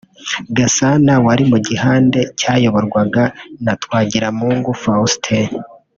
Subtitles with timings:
[0.57, 3.23] Gasana wari mu gihande cyayoborwaga
[3.65, 5.47] na Twagiramungu Fuastin